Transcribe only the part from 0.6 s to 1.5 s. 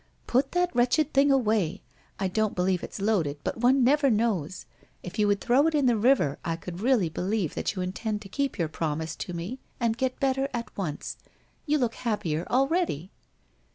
wretched thing